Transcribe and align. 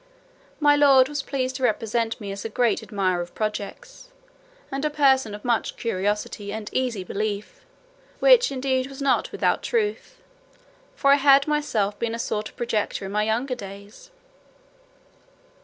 My 0.59 0.75
lord 0.75 1.07
was 1.09 1.21
pleased 1.21 1.57
to 1.57 1.63
represent 1.63 2.19
me 2.19 2.31
as 2.31 2.43
a 2.43 2.49
great 2.49 2.81
admirer 2.81 3.21
of 3.21 3.35
projects, 3.35 4.07
and 4.71 4.83
a 4.83 4.89
person 4.89 5.35
of 5.35 5.45
much 5.45 5.77
curiosity 5.77 6.51
and 6.51 6.71
easy 6.73 7.03
belief; 7.03 7.61
which, 8.17 8.51
indeed, 8.51 8.87
was 8.87 8.99
not 8.99 9.31
without 9.31 9.61
truth; 9.61 10.19
for 10.95 11.11
I 11.11 11.17
had 11.17 11.47
myself 11.47 11.99
been 11.99 12.15
a 12.15 12.17
sort 12.17 12.49
of 12.49 12.55
projector 12.55 13.05
in 13.05 13.11
my 13.11 13.21
younger 13.25 13.53
days. 13.53 14.09